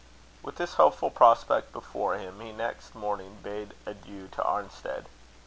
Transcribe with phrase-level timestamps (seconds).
[0.41, 5.05] With this hopeful prospect before him, he next morning bade adieu to Arnstead.